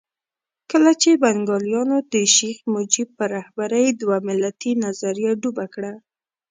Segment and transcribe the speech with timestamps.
[0.71, 5.93] کله چې بنګالیانو د شیخ مجیب په رهبرۍ دوه ملتي نظریه ډوبه کړه.